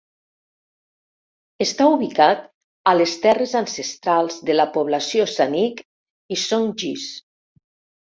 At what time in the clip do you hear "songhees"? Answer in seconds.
6.45-7.05